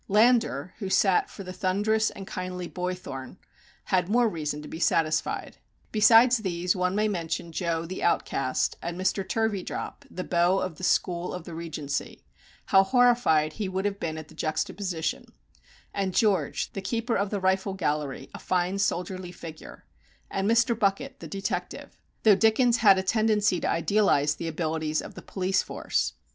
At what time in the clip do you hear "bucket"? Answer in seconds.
20.79-21.19